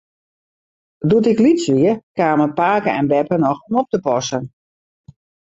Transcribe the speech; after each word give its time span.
Doe't 1.09 1.29
ik 1.31 1.39
lyts 1.45 1.65
wie, 1.73 1.93
kamen 2.17 2.53
pake 2.61 2.91
en 2.99 3.09
beppe 3.11 3.35
noch 3.39 3.59
om 3.67 3.73
op 3.81 3.87
te 3.91 3.99
passen. 4.07 4.43